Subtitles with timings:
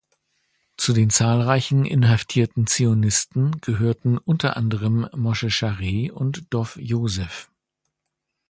[0.77, 7.51] Zu den zahlreichen inhaftierten Zionisten gehörten unter anderem Mosche Scharet und Dov Yosef.